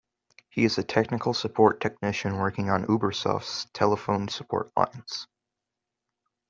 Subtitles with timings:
[0.49, 5.27] He is a technical-support technician working on Ubersoft's telephone support lines.